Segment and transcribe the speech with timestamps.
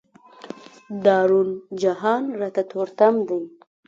[1.03, 1.47] دا روڼ
[1.81, 3.41] جهان راته تور تم دی.